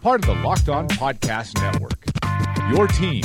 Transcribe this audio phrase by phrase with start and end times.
[0.00, 2.04] part of the Locked On Podcast Network.
[2.70, 3.24] Your team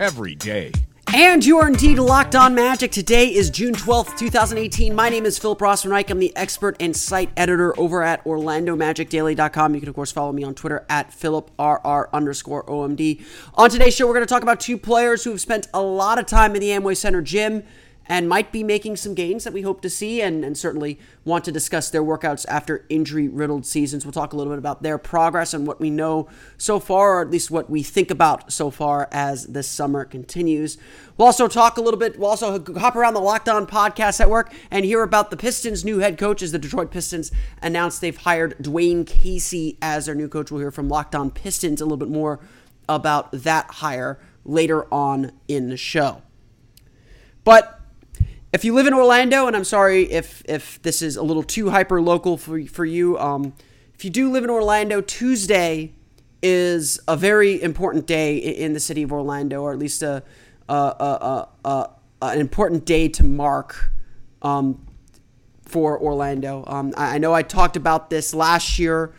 [0.00, 0.72] every day.
[1.14, 2.90] And you are indeed locked on magic.
[2.90, 4.94] Today is June 12th, 2018.
[4.94, 6.10] My name is Philip Rossman-Reich.
[6.10, 9.74] I'm the expert and site editor over at OrlandoMagicDaily.com.
[9.74, 13.24] You can, of course, follow me on Twitter at PhilipRR underscore OMD.
[13.54, 16.18] On today's show, we're going to talk about two players who have spent a lot
[16.18, 17.62] of time in the Amway Center gym
[18.08, 21.44] and might be making some gains that we hope to see and, and certainly want
[21.44, 24.04] to discuss their workouts after injury riddled seasons.
[24.04, 27.22] We'll talk a little bit about their progress and what we know so far, or
[27.22, 30.78] at least what we think about so far as this summer continues.
[31.16, 34.52] We'll also talk a little bit, we'll also hop around the Locked On Podcast Network
[34.70, 37.32] and hear about the Pistons' new head coach as the Detroit Pistons
[37.62, 40.50] announced they've hired Dwane Casey as their new coach.
[40.50, 42.40] We'll hear from Locked On Pistons a little bit more
[42.88, 46.22] about that hire later on in the show.
[47.44, 47.75] But
[48.56, 51.68] if you live in Orlando, and I'm sorry if if this is a little too
[51.68, 53.52] hyper local for for you, um,
[53.94, 55.92] if you do live in Orlando, Tuesday
[56.42, 60.22] is a very important day in the city of Orlando, or at least a,
[60.70, 61.90] a, a, a
[62.22, 63.92] an important day to mark
[64.40, 64.86] um,
[65.66, 66.64] for Orlando.
[66.66, 69.12] Um, I, know I talked about this last year.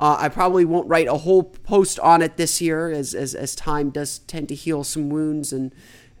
[0.00, 3.54] Uh, I probably won't write a whole post on it this year, as, as as
[3.54, 5.72] time does tend to heal some wounds and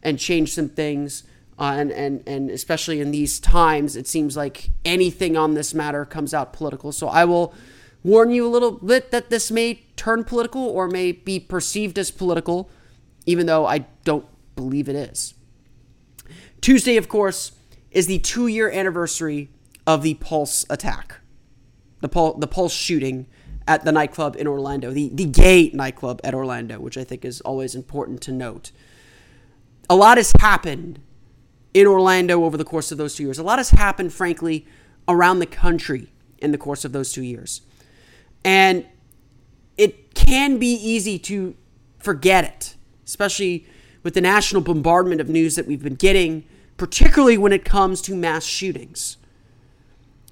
[0.04, 1.24] and change some things.
[1.60, 6.06] Uh, and, and, and especially in these times, it seems like anything on this matter
[6.06, 6.90] comes out political.
[6.90, 7.52] So I will
[8.02, 12.10] warn you a little bit that this may turn political or may be perceived as
[12.10, 12.70] political,
[13.26, 14.24] even though I don't
[14.56, 15.34] believe it is.
[16.62, 17.52] Tuesday, of course,
[17.90, 19.50] is the two year anniversary
[19.86, 21.16] of the Pulse attack,
[22.00, 23.26] the, Pul- the Pulse shooting
[23.68, 27.42] at the nightclub in Orlando, the, the gay nightclub at Orlando, which I think is
[27.42, 28.72] always important to note.
[29.90, 31.00] A lot has happened
[31.72, 33.38] in Orlando over the course of those two years.
[33.38, 34.66] A lot has happened, frankly,
[35.08, 36.08] around the country
[36.38, 37.62] in the course of those two years.
[38.44, 38.86] And
[39.76, 41.54] it can be easy to
[41.98, 42.76] forget it,
[43.06, 43.66] especially
[44.02, 46.44] with the national bombardment of news that we've been getting,
[46.76, 49.16] particularly when it comes to mass shootings.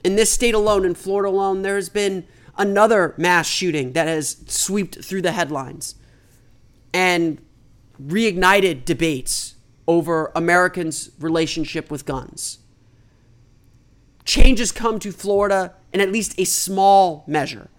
[0.03, 2.27] In this state alone, in Florida alone, there has been
[2.57, 5.95] another mass shooting that has swept through the headlines
[6.93, 7.39] and
[8.03, 9.48] reignited debates
[9.89, 12.59] over Americans' relationship with guns.
[14.25, 17.71] Changes come to Florida in at least a small measure.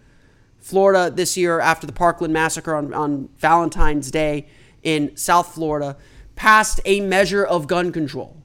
[0.57, 4.47] Florida this year, after the Parkland massacre on, on Valentine's Day
[4.81, 5.95] in South Florida,
[6.35, 8.35] passed a measure of gun control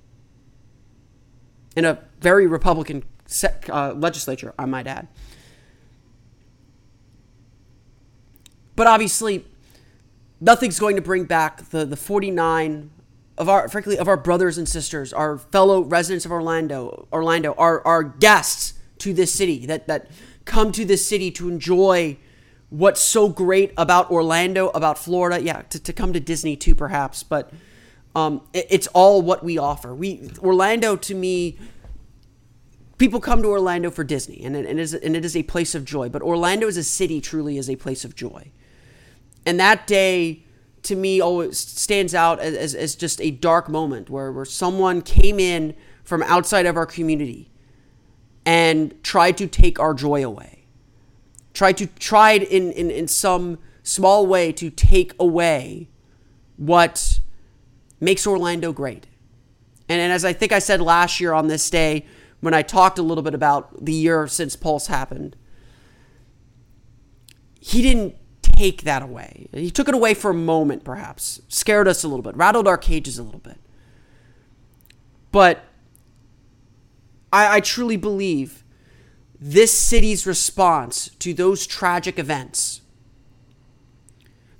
[1.74, 3.02] in a very Republican
[3.70, 5.08] uh, legislature, I might add.
[8.76, 9.46] But obviously,
[10.40, 12.90] nothing's going to bring back the, the 49
[13.36, 17.84] of our frankly of our brothers and sisters, our fellow residents of Orlando, Orlando, our
[17.86, 20.10] our guests to this city that that
[20.44, 22.16] come to this city to enjoy
[22.70, 25.42] what's so great about Orlando, about Florida.
[25.42, 27.52] Yeah, to, to come to Disney too, perhaps, but
[28.14, 29.94] um, it, it's all what we offer.
[29.94, 31.58] We Orlando to me.
[32.96, 35.42] People come to Orlando for Disney, and it, and, it is, and it is a
[35.42, 36.08] place of joy.
[36.08, 38.52] But Orlando as a city truly is a place of joy.
[39.44, 40.43] And that day
[40.84, 45.02] to me always stands out as, as, as just a dark moment where, where someone
[45.02, 47.50] came in from outside of our community
[48.46, 50.66] and tried to take our joy away.
[51.52, 55.88] Tried to tried in, in, in some small way to take away
[56.56, 57.20] what
[58.00, 59.06] makes Orlando great.
[59.88, 62.06] And, and as I think I said last year on this day,
[62.40, 65.36] when I talked a little bit about the year since Pulse happened,
[67.60, 68.16] he didn't
[68.56, 69.48] take that away.
[69.52, 72.78] He took it away for a moment, perhaps, scared us a little bit, rattled our
[72.78, 73.58] cages a little bit.
[75.32, 75.64] But
[77.32, 78.64] I, I truly believe
[79.40, 82.80] this city's response to those tragic events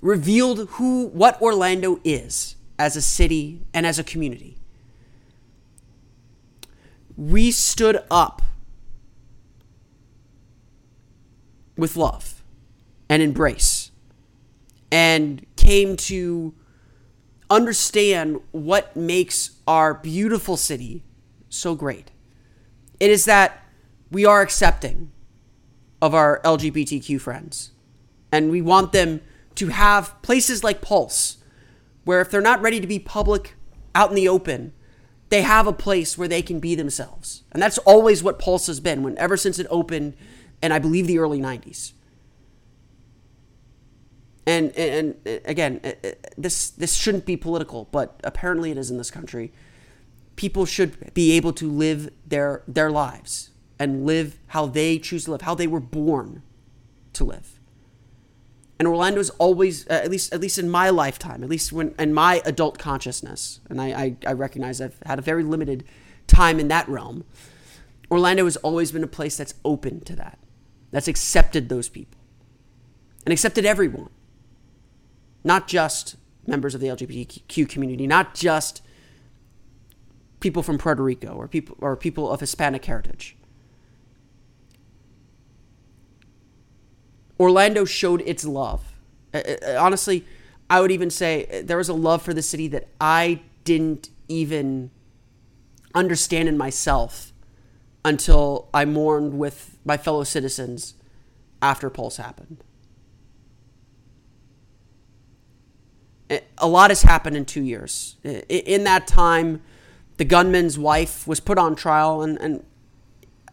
[0.01, 4.57] revealed who what Orlando is as a city and as a community.
[7.17, 8.41] We stood up
[11.77, 12.43] with love
[13.09, 13.84] and embrace
[14.91, 16.53] and came to
[17.49, 21.03] understand what makes our beautiful city
[21.49, 22.11] so great.
[22.99, 23.63] It is that
[24.11, 25.11] we are accepting
[26.01, 27.71] of our LGBTQ friends
[28.31, 29.21] and we want them
[29.55, 31.37] to have places like Pulse
[32.03, 33.55] where if they're not ready to be public
[33.93, 34.73] out in the open,
[35.29, 37.43] they have a place where they can be themselves.
[37.51, 40.15] And that's always what Pulse has been when ever since it opened
[40.61, 41.93] in I believe the early 90s.
[44.47, 45.15] And, and,
[45.45, 49.51] again, uh, uh, this this shouldn't be political, but apparently it is in this country.
[50.35, 53.49] People should be able to live their their lives
[53.79, 56.43] and live how they choose to live, how they were born
[57.13, 57.59] to live.
[58.77, 61.95] And Orlando is always, uh, at least at least in my lifetime, at least when
[61.97, 65.85] in my adult consciousness, and I, I, I recognize I've had a very limited
[66.27, 67.23] time in that realm.
[68.11, 70.37] Orlando has always been a place that's open to that,
[70.91, 72.19] that's accepted those people,
[73.25, 74.09] and accepted everyone
[75.45, 76.15] not just
[76.47, 78.81] members of the LGBTQ community, not just
[80.39, 83.37] people from Puerto Rico or people or people of Hispanic heritage.
[87.39, 88.81] Orlando showed its love.
[89.33, 90.25] Uh, uh, honestly,
[90.69, 94.89] I would even say there was a love for the city that I didn't even
[95.93, 97.33] understand in myself
[98.03, 100.95] until I mourned with my fellow citizens
[101.61, 102.63] after Pulse happened.
[106.29, 108.15] Eh, a lot has happened in two years.
[108.23, 109.61] Eh, in that time,
[110.17, 112.63] the gunman's wife was put on trial, and, and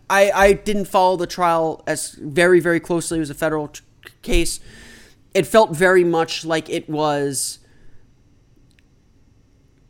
[0.09, 3.19] I, I didn't follow the trial as very, very closely.
[3.19, 3.83] It was a federal t-
[4.23, 4.61] case.
[5.35, 7.59] It felt very much like it was.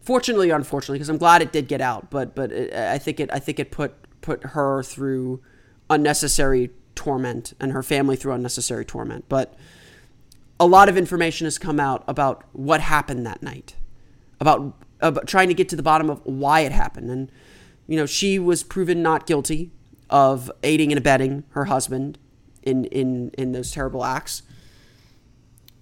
[0.00, 3.30] Fortunately, unfortunately, because I'm glad it did get out, but but it, I think it
[3.32, 5.40] I think it put put her through
[5.90, 9.28] unnecessary torment and her family through unnecessary torment.
[9.28, 9.54] But
[10.60, 13.76] a lot of information has come out about what happened that night,
[14.40, 17.10] about, about trying to get to the bottom of why it happened.
[17.10, 17.32] And,
[17.86, 19.72] you know, she was proven not guilty
[20.08, 22.18] of aiding and abetting her husband
[22.62, 24.42] in, in, in those terrible acts.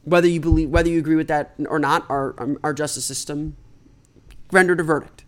[0.05, 3.57] Whether you believe, whether you agree with that or not, our, um, our justice system
[4.51, 5.25] rendered a verdict.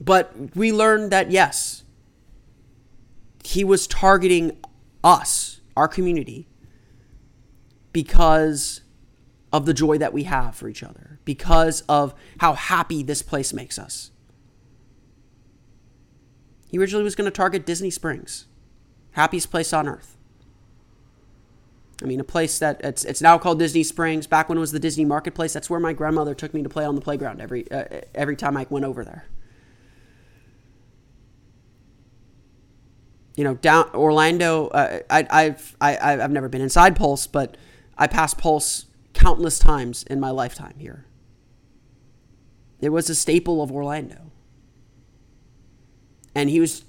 [0.00, 1.82] But we learned that yes,
[3.42, 4.56] he was targeting
[5.04, 6.48] us, our community,
[7.92, 8.80] because
[9.52, 13.52] of the joy that we have for each other, because of how happy this place
[13.52, 14.10] makes us.
[16.68, 18.46] He originally was going to target Disney Springs,
[19.12, 20.16] happiest place on earth.
[22.02, 24.26] I mean, a place that it's it's now called Disney Springs.
[24.26, 26.84] Back when it was the Disney Marketplace, that's where my grandmother took me to play
[26.84, 29.26] on the playground every uh, every time I went over there.
[33.36, 34.68] You know, down Orlando.
[34.68, 37.56] Uh, I, I've I, I've never been inside Pulse, but
[37.98, 41.06] I passed Pulse countless times in my lifetime here.
[42.80, 44.30] It was a staple of Orlando,
[46.34, 46.84] and he was,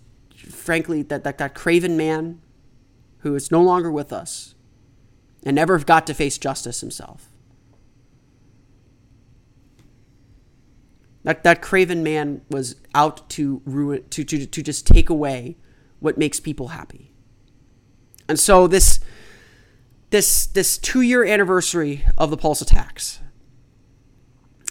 [0.49, 2.41] frankly, that that, that craven man,
[3.19, 4.55] who is no longer with us,
[5.43, 7.29] and never got to face justice himself.
[11.23, 15.57] That that craven man was out to ruin to to to just take away
[15.99, 17.11] what makes people happy.
[18.27, 18.99] And so this
[20.09, 23.19] this this 2-year anniversary of the Pulse attacks.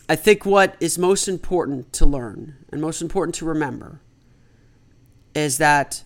[0.08, 4.00] I think what is most important to learn and most important to remember
[5.34, 6.04] is that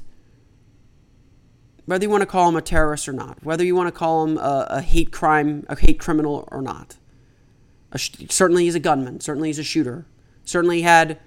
[1.85, 4.25] whether you want to call him a terrorist or not, whether you want to call
[4.25, 6.97] him a, a hate crime, a hate criminal or not,
[7.97, 10.07] certainly he's a gunman, certainly he's a shooter,
[10.45, 11.19] certainly he had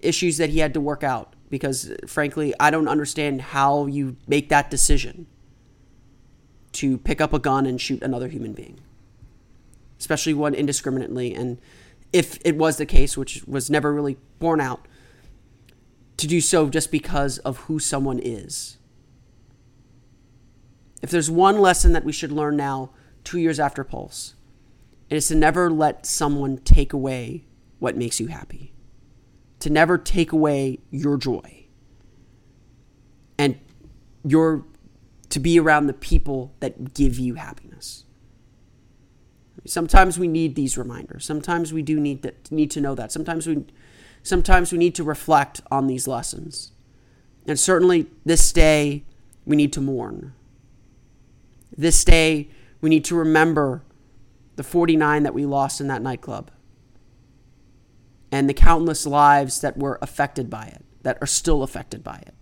[0.00, 4.48] issues that he had to work out because frankly, I don't understand how you make
[4.48, 5.26] that decision
[6.72, 8.78] to pick up a gun and shoot another human being,
[9.98, 11.34] especially one indiscriminately.
[11.34, 11.58] And
[12.12, 14.86] if it was the case, which was never really borne out,
[16.16, 18.78] to do so just because of who someone is.
[21.02, 22.90] If there's one lesson that we should learn now,
[23.22, 24.34] two years after Pulse,
[25.10, 27.44] it is to never let someone take away
[27.78, 28.72] what makes you happy,
[29.66, 31.66] to never take away your joy,
[33.36, 33.58] and
[34.24, 34.64] your
[35.28, 38.04] to be around the people that give you happiness.
[39.64, 41.24] Sometimes we need these reminders.
[41.24, 43.10] Sometimes we do need to, need to know that.
[43.10, 43.64] Sometimes we
[44.22, 46.70] sometimes we need to reflect on these lessons.
[47.48, 49.02] And certainly this day
[49.44, 50.32] we need to mourn.
[51.76, 53.82] This day we need to remember
[54.54, 56.52] the 49 that we lost in that nightclub
[58.32, 62.34] and the countless lives that were affected by it, that are still affected by it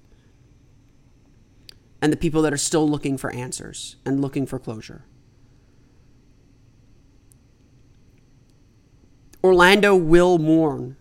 [2.05, 5.07] and the people that are still looking for answers and looking for closure.
[9.43, 10.99] Orlando will mourn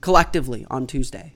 [0.00, 1.34] collectively on Tuesday.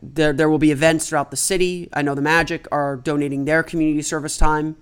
[0.00, 1.88] There, there will be events throughout the city.
[1.92, 4.76] I know the Magic are donating their community service time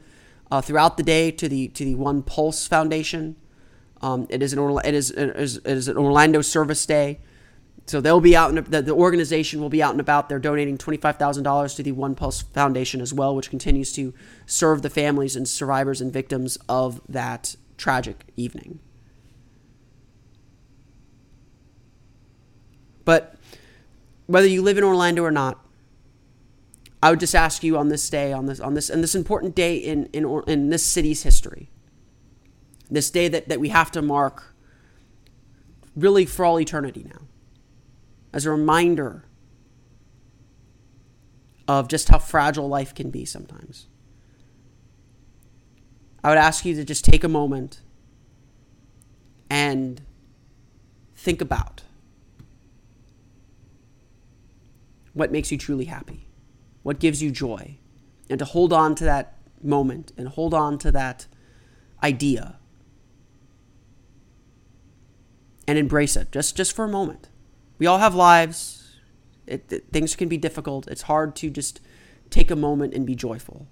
[0.51, 3.37] uh, throughout the day to the to the One Pulse Foundation.
[4.03, 7.21] Um, it is an it is, it is, it is an Orlando service day.
[7.87, 10.29] So they'll be out, and the, the organization will be out and about.
[10.29, 14.15] They're donating $25,000 to the One Pulse Foundation as well, which continues to
[14.47, 18.79] serve the families and survivors and victims of that tragic evening.
[23.05, 23.35] But
[24.27, 25.59] whether you live in Orlando or not,
[27.03, 29.57] I would just ask you on this day, on this, on this, and this important
[29.57, 31.71] day in in in this city's history,
[32.91, 34.55] this day that that we have to mark,
[35.97, 37.23] really for all eternity now
[38.33, 39.25] as a reminder
[41.67, 43.87] of just how fragile life can be sometimes.
[46.23, 47.81] I would ask you to just take a moment
[49.49, 50.03] and
[51.15, 51.83] think about
[55.13, 56.27] what makes you truly happy,
[56.83, 57.79] what gives you joy,
[58.29, 61.27] and to hold on to that moment and hold on to that
[62.03, 62.60] idea
[65.71, 67.29] and embrace it just just for a moment
[67.81, 68.99] we all have lives.
[69.47, 70.87] It, it, things can be difficult.
[70.87, 71.81] It's hard to just
[72.29, 73.67] take a moment and be joyful.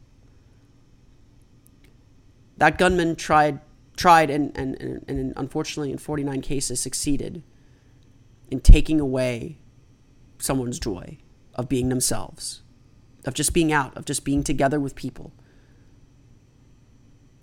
[2.56, 3.60] That gunman tried,
[3.96, 7.42] tried, and, and, and, and unfortunately, in 49 cases, succeeded
[8.50, 9.58] in taking away
[10.38, 11.18] someone's joy
[11.54, 12.62] of being themselves,
[13.26, 15.32] of just being out, of just being together with people,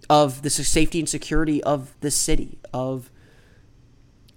[0.09, 3.11] of the safety and security of the city, of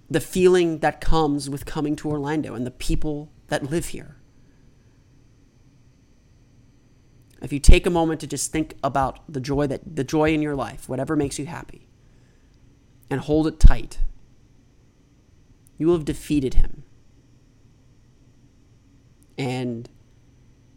[0.09, 4.15] the feeling that comes with coming to Orlando and the people that live here.
[7.41, 10.41] If you take a moment to just think about the joy that the joy in
[10.41, 11.87] your life, whatever makes you happy,
[13.09, 13.99] and hold it tight,
[15.77, 16.83] you will have defeated him.
[19.37, 19.89] And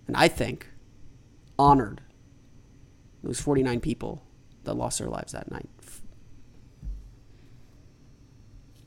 [0.07, 0.69] and I think
[1.59, 2.03] honored
[3.23, 4.23] those 49 people
[4.65, 5.69] that lost their lives that night.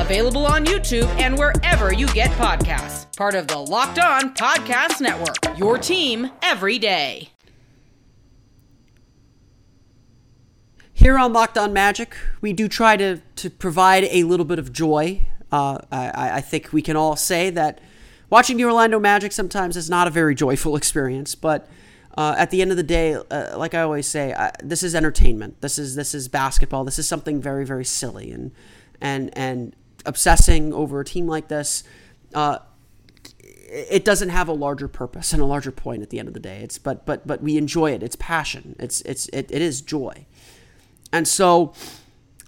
[0.00, 5.58] available on YouTube and wherever you get podcasts part of the Locked On Podcast Network.
[5.58, 7.28] Your team every day.
[10.94, 14.72] Here on Locked On Magic, we do try to, to provide a little bit of
[14.72, 15.26] joy.
[15.52, 17.78] Uh, I, I think we can all say that
[18.30, 21.68] watching the Orlando Magic sometimes is not a very joyful experience, but
[22.16, 24.94] uh, at the end of the day, uh, like I always say, I, this is
[24.94, 25.60] entertainment.
[25.60, 26.84] This is this is basketball.
[26.84, 28.50] This is something very very silly, and
[29.00, 29.76] and and
[30.06, 31.84] obsessing over a team like this
[32.34, 32.58] uh,
[33.70, 36.40] it doesn't have a larger purpose and a larger point at the end of the
[36.40, 36.60] day.
[36.62, 38.02] It's but but but we enjoy it.
[38.02, 38.74] It's passion.
[38.78, 40.26] It's it's it, it is joy.
[41.12, 41.72] And so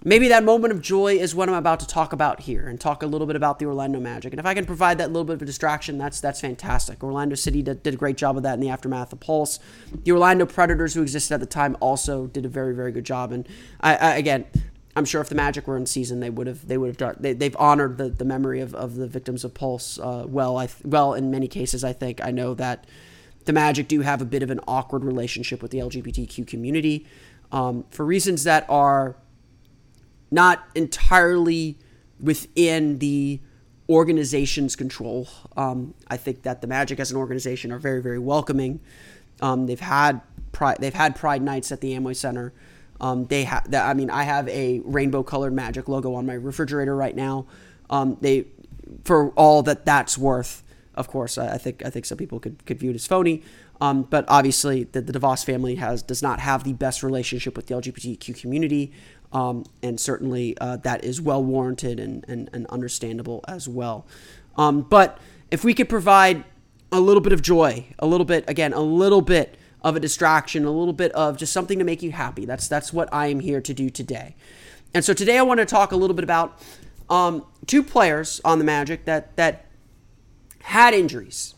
[0.03, 3.03] maybe that moment of joy is what I'm about to talk about here and talk
[3.03, 4.33] a little bit about the Orlando Magic.
[4.33, 7.01] And if I can provide that little bit of a distraction, that's that's fantastic.
[7.01, 9.59] Orlando City did, did a great job of that in the aftermath of Pulse.
[10.03, 13.31] The Orlando Predators, who existed at the time, also did a very very good job.
[13.31, 13.47] And
[13.79, 14.45] I, I again,
[14.95, 17.33] I'm sure if the Magic were in season, they would have they would have they,
[17.33, 20.57] they've honored the, the memory of, of the victims of Pulse uh, well.
[20.57, 22.85] I well in many cases, I think I know that
[23.45, 27.05] the Magic do have a bit of an awkward relationship with the LGBTQ community
[27.51, 29.17] um, for reasons that are
[30.31, 31.77] not entirely
[32.19, 33.39] within the
[33.89, 35.27] organization's control.
[35.57, 38.79] Um, I think that the Magic as an organization are very, very welcoming.
[39.41, 40.21] Um, they've had
[40.51, 42.53] pride, they've had Pride nights at the Amway Center.
[43.03, 46.95] Um, they have, I mean, I have a rainbow colored Magic logo on my refrigerator
[46.95, 47.45] right now.
[47.89, 48.45] Um, they,
[49.03, 50.63] for all that that's worth,
[50.95, 53.43] of course, I, I, think I think some people could, could view it as phony.
[53.81, 57.67] Um, but obviously, the, the DeVos family has does not have the best relationship with
[57.67, 58.93] the LGBTQ community.
[59.33, 64.07] Um, and certainly uh, that is well warranted and, and, and understandable as well.
[64.55, 65.19] Um, but
[65.51, 66.45] if we could provide
[66.89, 70.65] a little bit of joy, a little bit, again, a little bit of a distraction,
[70.65, 73.39] a little bit of just something to make you happy, that's, that's what I am
[73.39, 74.35] here to do today.
[74.93, 76.59] And so today I want to talk a little bit about
[77.09, 79.65] um, two players on the Magic that, that
[80.61, 81.55] had injuries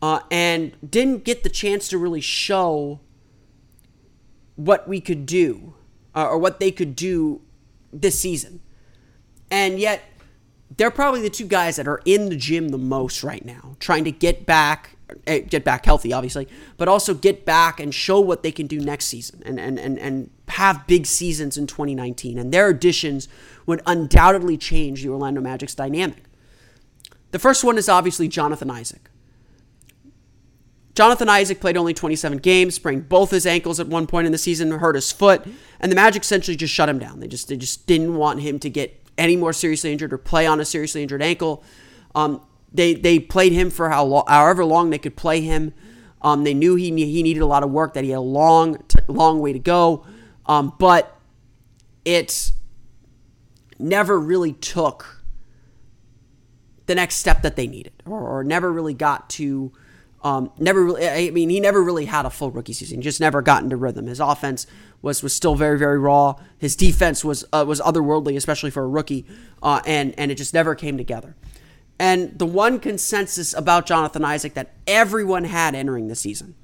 [0.00, 3.00] uh, and didn't get the chance to really show
[4.56, 5.74] what we could do
[6.14, 7.40] uh, or what they could do
[7.92, 8.60] this season.
[9.50, 10.02] And yet,
[10.76, 14.04] they're probably the two guys that are in the gym the most right now, trying
[14.04, 18.52] to get back, get back healthy, obviously, but also get back and show what they
[18.52, 22.38] can do next season and, and, and, and have big seasons in 2019.
[22.38, 23.28] And their additions
[23.66, 26.24] would undoubtedly change the Orlando Magic's dynamic.
[27.30, 29.08] The first one is obviously Jonathan Isaac.
[30.94, 34.38] Jonathan Isaac played only 27 games, sprained both his ankles at one point in the
[34.38, 35.42] season, hurt his foot,
[35.80, 37.20] and the Magic essentially just shut him down.
[37.20, 40.46] They just they just didn't want him to get any more seriously injured or play
[40.46, 41.64] on a seriously injured ankle.
[42.14, 42.42] Um,
[42.72, 45.72] they they played him for how long, however long they could play him.
[46.20, 48.82] Um, they knew he he needed a lot of work, that he had a long
[49.08, 50.06] long way to go,
[50.46, 51.18] um, but
[52.04, 52.52] it
[53.78, 55.22] never really took
[56.86, 59.72] the next step that they needed, or, or never really got to
[60.24, 62.98] um, never really, I mean, he never really had a full rookie season.
[62.98, 64.06] He just never got into rhythm.
[64.06, 64.66] His offense
[65.00, 66.36] was was still very very raw.
[66.58, 69.26] His defense was uh, was otherworldly, especially for a rookie,
[69.62, 71.34] uh, and and it just never came together.
[72.02, 76.56] And the one consensus about Jonathan Isaac that everyone had entering the season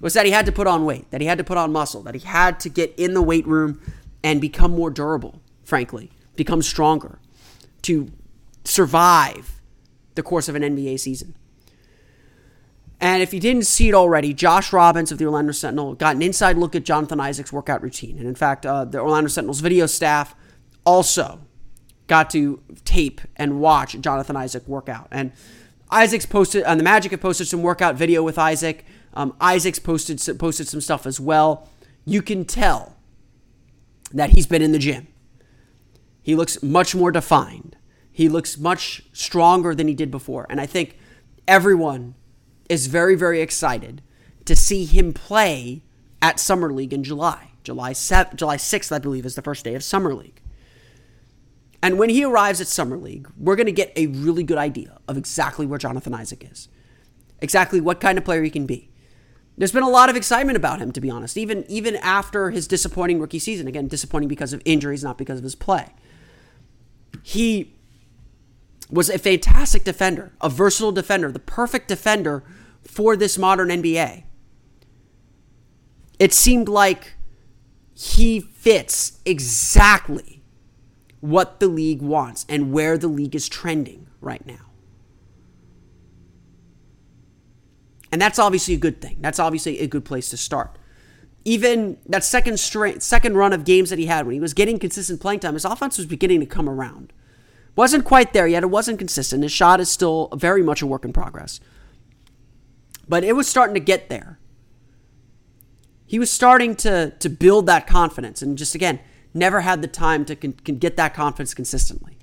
[0.00, 2.02] was that he had to put on weight, that he had to put on muscle,
[2.04, 3.80] that he had to get in the weight room
[4.22, 5.40] and become more durable.
[5.64, 7.18] Frankly, become stronger
[7.82, 8.12] to
[8.64, 9.60] survive
[10.14, 11.34] the course of an NBA season.
[13.00, 16.22] And if you didn't see it already, Josh Robbins of the Orlando Sentinel got an
[16.22, 18.18] inside look at Jonathan Isaac's workout routine.
[18.18, 20.36] And in fact, uh, the Orlando Sentinel's video staff
[20.86, 21.40] also
[22.10, 25.06] got to tape and watch Jonathan Isaac work out.
[25.12, 25.30] And
[25.92, 28.84] Isaac's posted, on the Magic have posted some workout video with Isaac.
[29.14, 31.68] Um, Isaac's posted posted some stuff as well.
[32.04, 32.96] You can tell
[34.12, 35.06] that he's been in the gym.
[36.20, 37.76] He looks much more defined.
[38.10, 40.46] He looks much stronger than he did before.
[40.50, 40.98] And I think
[41.46, 42.16] everyone
[42.68, 44.02] is very, very excited
[44.46, 45.84] to see him play
[46.20, 47.52] at Summer League in July.
[47.62, 50.39] July 7th, July 6th, I believe, is the first day of Summer League.
[51.82, 54.98] And when he arrives at Summer League, we're going to get a really good idea
[55.08, 56.68] of exactly where Jonathan Isaac is,
[57.40, 58.90] exactly what kind of player he can be.
[59.56, 62.66] There's been a lot of excitement about him, to be honest, even, even after his
[62.66, 63.66] disappointing rookie season.
[63.66, 65.88] Again, disappointing because of injuries, not because of his play.
[67.22, 67.74] He
[68.90, 72.42] was a fantastic defender, a versatile defender, the perfect defender
[72.82, 74.24] for this modern NBA.
[76.18, 77.14] It seemed like
[77.94, 80.39] he fits exactly
[81.20, 84.66] what the league wants and where the league is trending right now.
[88.12, 89.18] And that's obviously a good thing.
[89.20, 90.76] That's obviously a good place to start.
[91.44, 94.78] Even that second straight second run of games that he had when he was getting
[94.78, 97.12] consistent playing time, his offense was beginning to come around.
[97.76, 98.62] Wasn't quite there yet.
[98.62, 99.42] It wasn't consistent.
[99.42, 101.60] His shot is still very much a work in progress
[103.10, 104.38] but it was starting to get there.
[106.06, 109.00] He was starting to to build that confidence, and just again,
[109.34, 112.16] never had the time to con- can get that confidence consistently.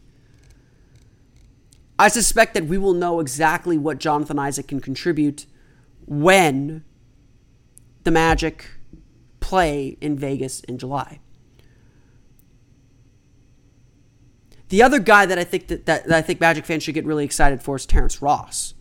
[1.99, 5.45] I suspect that we will know exactly what Jonathan Isaac can contribute
[6.05, 6.83] when
[8.03, 8.69] the Magic
[9.39, 11.19] play in Vegas in July.
[14.69, 17.05] The other guy that I think that, that, that I think Magic fans should get
[17.05, 18.73] really excited for is Terrence Ross.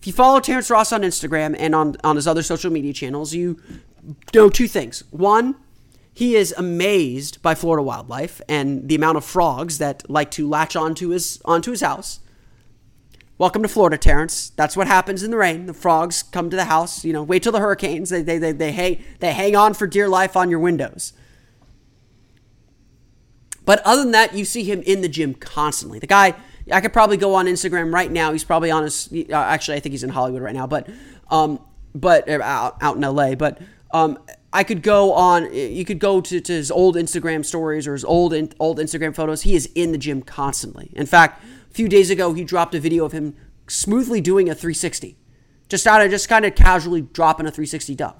[0.00, 3.32] If you follow Terrence Ross on Instagram and on, on his other social media channels,
[3.32, 3.60] you
[4.34, 5.04] know two things.
[5.10, 5.56] One,
[6.18, 10.74] he is amazed by Florida wildlife and the amount of frogs that like to latch
[10.74, 12.18] onto his onto his house.
[13.38, 14.50] Welcome to Florida, Terrence.
[14.50, 15.66] That's what happens in the rain.
[15.66, 17.04] The frogs come to the house.
[17.04, 18.10] You know, wait till the hurricanes.
[18.10, 21.12] They, they, they, they, hang, they hang on for dear life on your windows.
[23.64, 26.00] But other than that, you see him in the gym constantly.
[26.00, 26.34] The guy
[26.72, 28.32] I could probably go on Instagram right now.
[28.32, 29.08] He's probably on his.
[29.12, 30.88] Uh, actually, I think he's in Hollywood right now, but
[31.30, 31.60] um,
[31.94, 33.36] but uh, out, out in LA.
[33.36, 34.18] But um,
[34.52, 35.52] I could go on.
[35.52, 39.42] You could go to, to his old Instagram stories or his old old Instagram photos.
[39.42, 40.90] He is in the gym constantly.
[40.94, 44.54] In fact, a few days ago, he dropped a video of him smoothly doing a
[44.54, 45.18] 360,
[45.68, 48.16] just out of just kind of casually dropping a 360 dunk.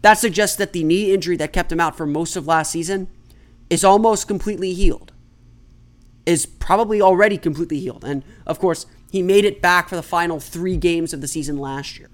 [0.00, 3.08] That suggests that the knee injury that kept him out for most of last season
[3.68, 5.12] is almost completely healed.
[6.24, 10.40] Is probably already completely healed, and of course, he made it back for the final
[10.40, 12.10] three games of the season last year,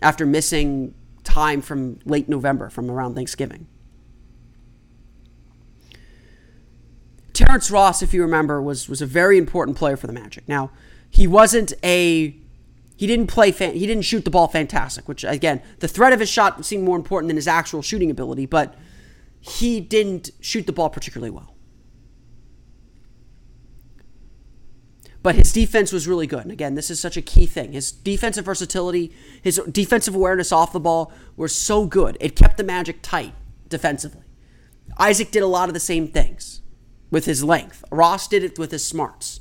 [0.00, 0.94] after missing
[1.30, 3.66] time from late November, from around Thanksgiving.
[7.32, 10.48] Terrence Ross, if you remember, was was a very important player for the Magic.
[10.48, 10.70] Now,
[11.08, 12.36] he wasn't a
[12.96, 16.20] he didn't play fan, he didn't shoot the ball fantastic, which again, the threat of
[16.20, 18.74] his shot seemed more important than his actual shooting ability, but
[19.40, 21.54] he didn't shoot the ball particularly well.
[25.22, 26.42] But his defense was really good.
[26.42, 27.72] And again, this is such a key thing.
[27.72, 32.16] His defensive versatility, his defensive awareness off the ball were so good.
[32.20, 33.34] It kept the Magic tight
[33.68, 34.22] defensively.
[34.98, 36.62] Isaac did a lot of the same things
[37.10, 37.84] with his length.
[37.90, 39.40] Ross did it with his smarts.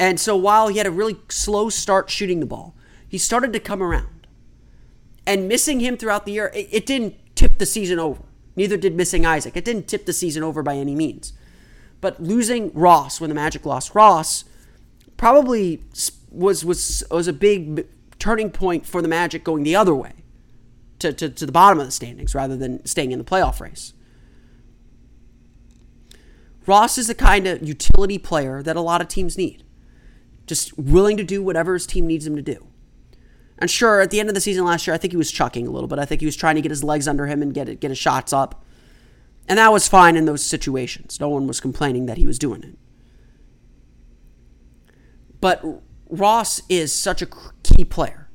[0.00, 2.74] And so while he had a really slow start shooting the ball,
[3.06, 4.26] he started to come around.
[5.26, 8.22] And missing him throughout the year, it, it didn't tip the season over.
[8.56, 9.56] Neither did missing Isaac.
[9.56, 11.34] It didn't tip the season over by any means.
[12.00, 14.44] But losing Ross when the Magic lost Ross
[15.22, 15.80] probably
[16.32, 17.86] was was was a big
[18.18, 20.14] turning point for the Magic going the other way
[20.98, 23.92] to, to, to the bottom of the standings rather than staying in the playoff race.
[26.66, 29.62] Ross is the kind of utility player that a lot of teams need.
[30.48, 32.66] Just willing to do whatever his team needs him to do.
[33.58, 35.68] And sure, at the end of the season last year, I think he was chucking
[35.68, 36.00] a little bit.
[36.00, 37.98] I think he was trying to get his legs under him and get get his
[37.98, 38.64] shots up.
[39.48, 41.20] And that was fine in those situations.
[41.20, 42.76] No one was complaining that he was doing it.
[45.42, 47.26] But Ross is such a
[47.64, 48.28] key player.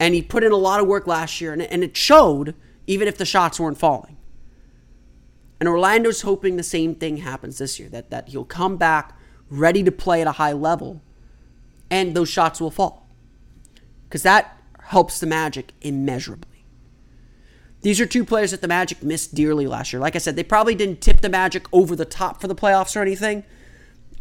[0.00, 2.54] And he put in a lot of work last year, and, it showed
[2.86, 4.16] even if the shots weren't falling.
[5.60, 9.16] And Orlando's hoping the same thing happens this year that, that he'll come back
[9.50, 11.02] ready to play at a high level,
[11.90, 13.10] and those shots will fall.
[14.04, 16.64] Because that helps the Magic immeasurably.
[17.82, 20.00] These are two players that the Magic missed dearly last year.
[20.00, 22.96] Like I said, they probably didn't tip the Magic over the top for the playoffs
[22.96, 23.44] or anything,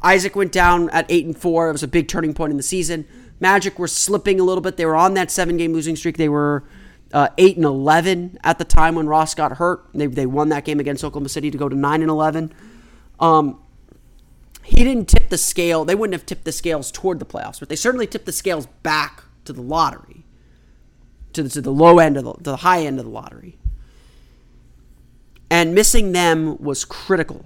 [0.02, 1.70] Isaac went down at eight and four.
[1.70, 3.08] It was a big turning point in the season.
[3.40, 4.78] Magic were slipping a little bit.
[4.78, 6.18] They were on that seven game losing streak.
[6.18, 6.64] They were
[7.14, 9.86] uh, eight and eleven at the time when Ross got hurt.
[9.94, 12.54] They they won that game against Oklahoma City to go to nine and eleven.
[13.20, 13.62] Um,
[14.64, 15.86] he didn't tip the scale.
[15.86, 18.66] They wouldn't have tipped the scales toward the playoffs, but they certainly tipped the scales
[18.84, 20.26] back to the lottery,
[21.32, 23.58] to the, to the low end of the, to the high end of the lottery.
[25.50, 27.46] And missing them was critical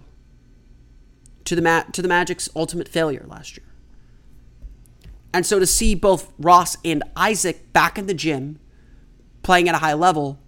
[1.45, 3.65] to the Ma- to the Magic's ultimate failure last year.
[5.34, 8.60] And so to see both Ross and Isaac back in the gym
[9.43, 10.39] playing at a high level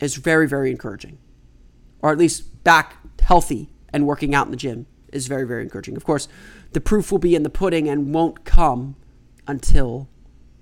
[0.00, 1.18] is very very encouraging.
[2.00, 5.96] Or at least back healthy and working out in the gym is very very encouraging.
[5.96, 6.28] Of course,
[6.72, 8.96] the proof will be in the pudding and won't come
[9.46, 10.08] until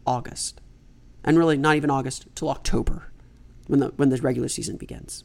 [0.06, 0.60] August.
[1.24, 3.10] And really not even August till October
[3.66, 5.24] when the when the regular season begins.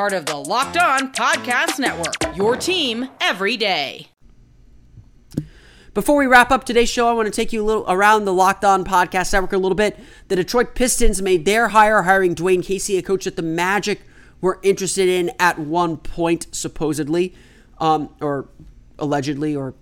[0.00, 2.34] part of the Locked On Podcast Network.
[2.34, 4.08] Your team every day.
[5.92, 8.32] Before we wrap up today's show, I want to take you a little around the
[8.32, 9.98] Locked On Podcast Network a little bit.
[10.28, 14.00] The Detroit Pistons made their hire, hiring Dwane Casey, a coach that the Magic
[14.40, 17.34] were interested in at one point, supposedly,
[17.76, 18.48] um, or
[18.98, 19.74] allegedly, or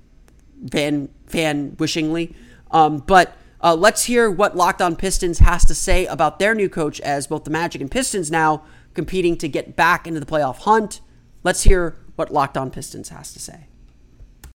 [0.73, 2.35] fan fan wishingly.
[2.73, 6.69] Um, but uh, let's hear what Locked On Pistons has to say about their new
[6.69, 8.65] coach, as both the Magic and Pistons now
[8.99, 11.01] competing to get back into the playoff hunt.
[11.45, 13.69] Let's hear what Locked On Pistons has to say.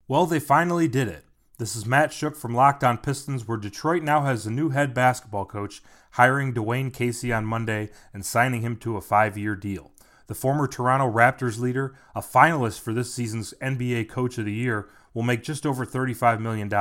[0.07, 1.25] Well, they finally did it.
[1.57, 4.93] This is Matt Shook from Locked On Pistons, where Detroit now has a new head
[4.93, 9.91] basketball coach, hiring Dwane Casey on Monday and signing him to a five year deal.
[10.27, 14.87] The former Toronto Raptors leader, a finalist for this season's NBA Coach of the Year,
[15.13, 16.73] will make just over $35 million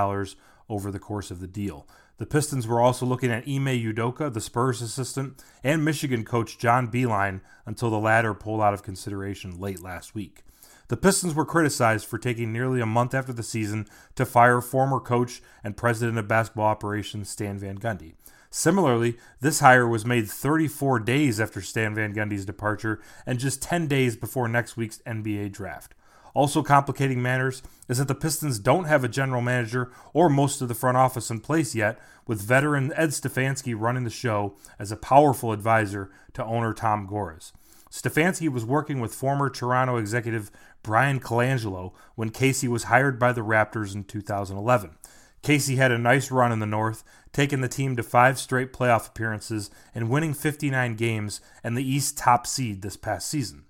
[0.68, 1.88] over the course of the deal.
[2.18, 6.90] The Pistons were also looking at Ime Udoka, the Spurs assistant, and Michigan coach John
[6.90, 10.42] Beilein until the latter pulled out of consideration late last week.
[10.88, 14.98] The Pistons were criticized for taking nearly a month after the season to fire former
[14.98, 18.14] coach and president of basketball operations Stan Van Gundy.
[18.50, 23.87] Similarly, this hire was made 34 days after Stan Van Gundy's departure and just 10
[23.87, 25.94] days before next week's NBA draft.
[26.38, 30.68] Also complicating matters is that the Pistons don't have a general manager or most of
[30.68, 31.98] the front office in place yet,
[32.29, 37.53] with veteran Ed Stefanski running the show as a powerful advisor to owner Tom Gores.
[37.90, 40.53] Stefanski was working with former Toronto executive
[40.85, 44.90] Bryan Colangelo when Casey was hired by the Raptors in 2011.
[45.42, 49.09] Casey had a nice run in the North, taking the team to five straight playoff
[49.09, 53.64] appearances and winning 59 games and the East top seed this past season.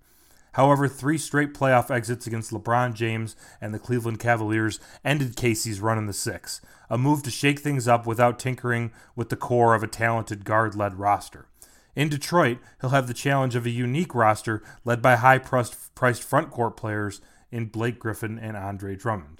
[0.58, 5.98] However, three straight playoff exits against LeBron James and the Cleveland Cavaliers ended Casey's run
[5.98, 9.84] in the six, a move to shake things up without tinkering with the core of
[9.84, 11.46] a talented guard led roster.
[11.94, 16.50] In Detroit, he'll have the challenge of a unique roster led by high priced front
[16.50, 17.20] court players
[17.52, 19.37] in Blake Griffin and Andre Drummond.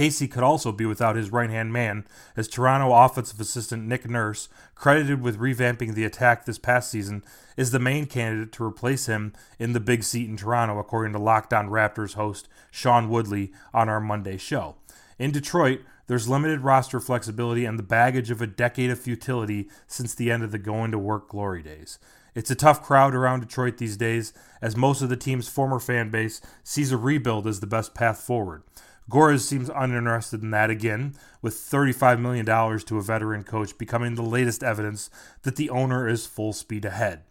[0.00, 4.48] Casey could also be without his right hand man, as Toronto offensive assistant Nick Nurse,
[4.74, 7.22] credited with revamping the attack this past season,
[7.58, 11.18] is the main candidate to replace him in the big seat in Toronto, according to
[11.18, 14.76] Locked On Raptors host Sean Woodley on our Monday show.
[15.18, 20.14] In Detroit, there's limited roster flexibility and the baggage of a decade of futility since
[20.14, 21.98] the end of the going to work glory days.
[22.34, 24.32] It's a tough crowd around Detroit these days,
[24.62, 28.22] as most of the team's former fan base sees a rebuild as the best path
[28.22, 28.62] forward.
[29.10, 34.22] Gores seems uninterested in that again, with $35 million to a veteran coach becoming the
[34.22, 35.10] latest evidence
[35.42, 37.24] that the owner is full speed ahead.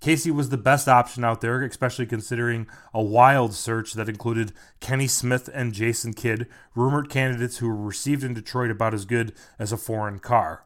[0.00, 5.06] Casey was the best option out there, especially considering a wild search that included Kenny
[5.06, 9.72] Smith and Jason Kidd, rumored candidates who were received in Detroit about as good as
[9.72, 10.62] a foreign car.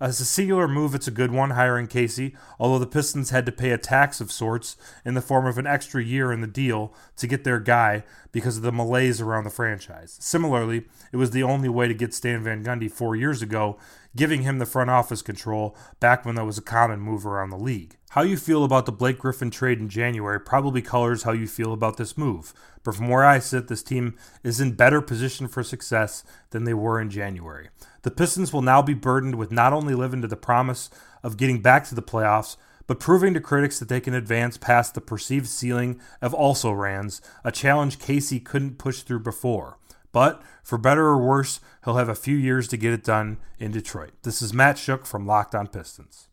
[0.00, 3.52] As a singular move, it's a good one hiring Casey, although the Pistons had to
[3.52, 6.94] pay a tax of sorts in the form of an extra year in the deal
[7.16, 10.16] to get their guy because of the malaise around the franchise.
[10.18, 13.76] Similarly, it was the only way to get Stan Van Gundy four years ago,
[14.16, 17.58] giving him the front office control back when that was a common move around the
[17.58, 17.98] league.
[18.12, 21.74] How you feel about the Blake Griffin trade in January probably colors how you feel
[21.74, 22.54] about this move.
[22.82, 26.74] But from where I sit, this team is in better position for success than they
[26.74, 27.68] were in January.
[28.02, 30.88] The Pistons will now be burdened with not only living to the promise
[31.22, 34.94] of getting back to the playoffs, but proving to critics that they can advance past
[34.94, 39.78] the perceived ceiling of also rans, a challenge Casey couldn't push through before.
[40.12, 43.70] But for better or worse, he'll have a few years to get it done in
[43.70, 44.10] Detroit.
[44.22, 46.26] This is Matt Shook from Locked On Pistons.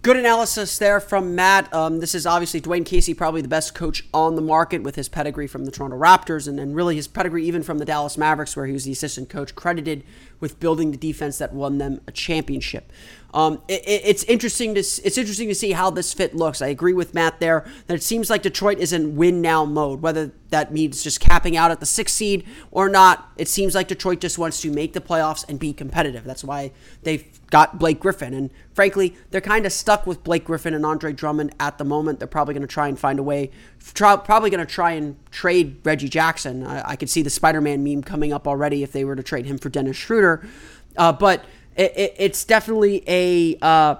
[0.00, 1.72] Good analysis there from Matt.
[1.74, 5.08] Um, this is obviously Dwane Casey, probably the best coach on the market with his
[5.08, 8.56] pedigree from the Toronto Raptors and, and really his pedigree even from the Dallas Mavericks,
[8.56, 10.04] where he was the assistant coach, credited
[10.40, 12.92] with building the defense that won them a championship.
[13.34, 16.62] Um, it, it's interesting to it's interesting to see how this fit looks.
[16.62, 20.00] I agree with Matt there that it seems like Detroit is in win now mode.
[20.00, 23.88] Whether that means just capping out at the sixth seed or not, it seems like
[23.88, 26.24] Detroit just wants to make the playoffs and be competitive.
[26.24, 26.72] That's why
[27.02, 31.12] they've got Blake Griffin, and frankly, they're kind of stuck with Blake Griffin and Andre
[31.12, 32.20] Drummond at the moment.
[32.20, 33.50] They're probably going to try and find a way.
[33.94, 36.64] Probably going to try and trade Reggie Jackson.
[36.64, 39.46] I, I could see the Spider-Man meme coming up already if they were to trade
[39.46, 40.46] him for Dennis Schroeder,
[40.96, 41.44] uh, but
[41.76, 43.96] it, it, it's definitely a uh,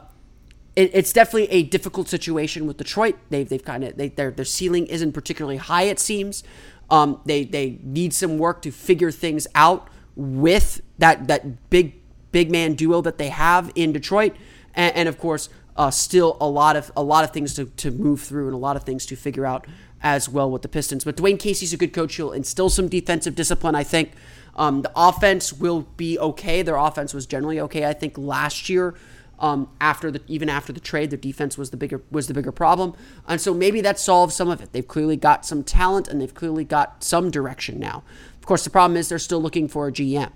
[0.77, 3.17] it, it's definitely a difficult situation with Detroit.
[3.31, 5.85] They've they've kind of they, their their ceiling isn't particularly high.
[5.85, 6.45] It seems
[6.91, 11.95] um, they they need some work to figure things out with that that big
[12.31, 14.37] big man duo that they have in Detroit,
[14.75, 15.49] and, and of course.
[15.79, 18.59] Uh, still a lot of a lot of things to, to move through and a
[18.59, 19.64] lot of things to figure out
[20.03, 21.05] as well with the Pistons.
[21.05, 22.17] But Dwane Casey's a good coach.
[22.17, 24.12] He'll instill some defensive discipline, I think.
[24.57, 26.62] Um, the offense will be okay.
[26.62, 28.95] Their offense was generally okay, I think, last year.
[29.41, 32.51] Um, after the even after the trade, their defense was the bigger was the bigger
[32.51, 32.97] problem,
[33.29, 34.73] and so maybe that solves some of it.
[34.73, 38.03] They've clearly got some talent and they've clearly got some direction now.
[38.41, 40.33] Of course, the problem is they're still looking for a GM.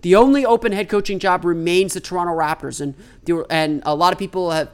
[0.00, 2.94] The only open head coaching job remains the Toronto Raptors, and
[3.50, 4.70] and a lot of people have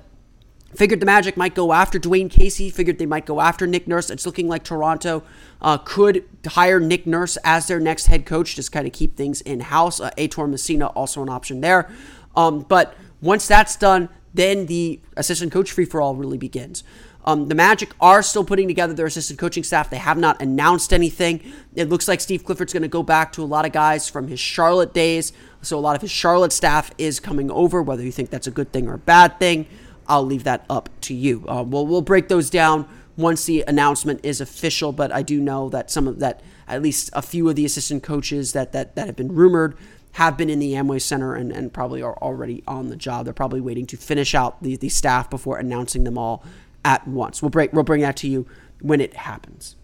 [0.75, 2.71] Figured the Magic might go after Dwane Casey.
[2.71, 4.11] Figured they might go after Nick Nurse.
[4.11, 5.23] It's looking like Toronto
[5.61, 9.41] uh, could hire Nick Nurse as their next head coach, just kind of keep things
[9.43, 10.01] in house.
[10.01, 11.91] Uh, Ettore Messina also an option there.
[12.35, 16.85] Um, but once that's done, then the assistant coach free for all really begins.
[17.25, 19.91] Um, the Magic are still putting together their assistant coaching staff.
[19.91, 21.41] They have not announced anything.
[21.75, 24.27] It looks like Steve Clifford's going to go back to a lot of guys from
[24.27, 25.33] his Charlotte days.
[25.61, 28.51] So a lot of his Charlotte staff is coming over, whether you think that's a
[28.51, 29.67] good thing or a bad thing.
[30.09, 31.45] I'll leave that up to you.
[31.49, 34.93] Uh, we'll we'll break those down once the announcement is official.
[34.93, 38.03] But I do know that some of that, at least a few of the assistant
[38.03, 39.77] coaches that that that have been rumored,
[40.13, 43.25] have been in the Amway Center and, and probably are already on the job.
[43.25, 46.45] They're probably waiting to finish out the, the staff before announcing them all
[46.85, 47.43] at once.
[47.43, 48.47] We'll break we'll bring that to you
[48.81, 49.77] when it happens.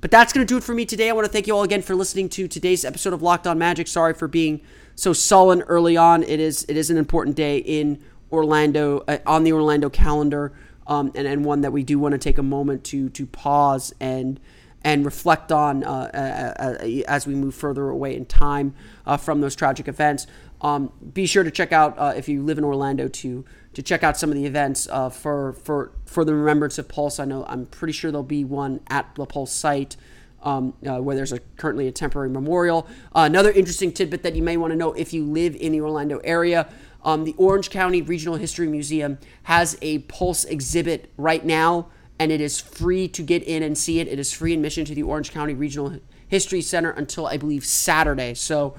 [0.00, 1.08] But that's going to do it for me today.
[1.08, 3.58] I want to thank you all again for listening to today's episode of Locked On
[3.58, 3.88] Magic.
[3.88, 4.60] Sorry for being
[4.94, 6.22] so sullen early on.
[6.22, 10.52] It is it is an important day in Orlando uh, on the Orlando calendar,
[10.86, 13.94] um, and and one that we do want to take a moment to to pause
[14.00, 14.40] and
[14.86, 16.10] and reflect on uh,
[17.08, 18.72] as we move further away in time
[19.04, 20.28] uh, from those tragic events.
[20.60, 24.02] Um, be sure to check out uh, if you live in Orlando to to check
[24.02, 27.18] out some of the events uh, for for for the remembrance of Pulse.
[27.18, 29.96] I know I'm pretty sure there'll be one at the Pulse site.
[30.42, 32.86] Um, uh, where there's a, currently a temporary memorial.
[33.12, 35.80] Uh, another interesting tidbit that you may want to know if you live in the
[35.80, 36.68] Orlando area
[37.06, 41.86] um, the Orange County Regional History Museum has a Pulse exhibit right now,
[42.18, 44.08] and it is free to get in and see it.
[44.08, 48.34] It is free admission to the Orange County Regional History Center until I believe Saturday.
[48.34, 48.74] So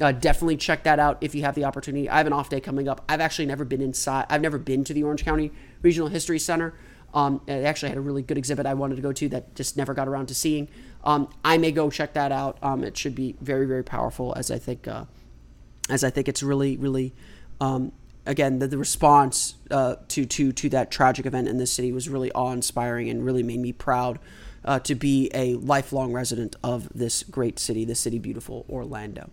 [0.00, 2.08] uh, definitely check that out if you have the opportunity.
[2.08, 3.04] I have an off day coming up.
[3.08, 4.26] I've actually never been inside.
[4.30, 5.50] I've never been to the Orange County
[5.82, 6.74] Regional History Center.
[7.12, 9.76] Um, they actually had a really good exhibit I wanted to go to that just
[9.76, 10.68] never got around to seeing.
[11.02, 12.58] Um, I may go check that out.
[12.62, 15.06] Um, it should be very very powerful as I think uh,
[15.90, 17.12] as I think it's really really
[17.62, 17.92] um,
[18.26, 22.08] again the, the response uh, to to to that tragic event in this city was
[22.08, 24.18] really awe inspiring and really made me proud
[24.64, 29.30] uh, to be a lifelong resident of this great city, the city beautiful Orlando.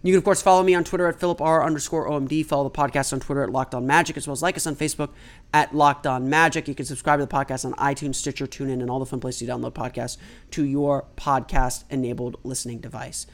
[0.00, 2.46] You can, of course, follow me on Twitter at Philip R underscore OMD.
[2.46, 4.76] Follow the podcast on Twitter at Locked On Magic, as well as like us on
[4.76, 5.10] Facebook
[5.52, 6.68] at Locked On Magic.
[6.68, 9.42] You can subscribe to the podcast on iTunes, Stitcher, TuneIn, and all the fun places
[9.42, 10.16] you download podcasts
[10.52, 13.26] to your podcast enabled listening device.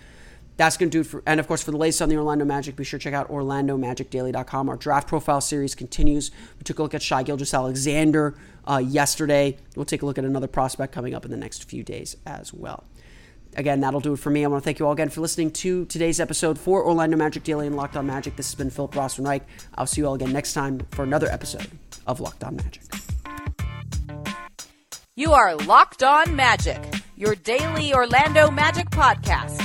[0.57, 2.45] That's going to do it for, and of course, for the latest on the Orlando
[2.45, 4.69] Magic, be sure to check out OrlandoMagicDaily.com.
[4.69, 6.31] Our draft profile series continues.
[6.59, 9.59] We took a look at Shai Gilgeous-Alexander uh, yesterday.
[9.75, 12.53] We'll take a look at another prospect coming up in the next few days as
[12.53, 12.85] well.
[13.57, 14.45] Again, that'll do it for me.
[14.45, 17.45] I want to thank you all again for listening to today's episode for Orlando Magic
[17.45, 18.37] Daily and Locked On Magic.
[18.37, 19.43] This has been Philip Reich.
[19.77, 21.69] I'll see you all again next time for another episode
[22.07, 22.83] of Locked On Magic.
[25.14, 26.83] You are Locked On Magic,
[27.17, 29.64] your daily Orlando Magic podcast,